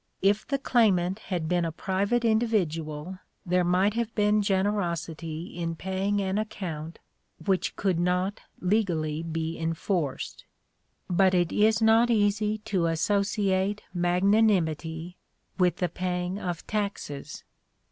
[0.23, 6.19] If the claimant had been a private individual there might have been generosity in paying
[6.19, 6.97] an account
[7.45, 10.45] which could not legally be enforced;
[11.07, 15.17] but it is not easy to associate" magnanimity"
[15.59, 17.43] with the paying of taxes.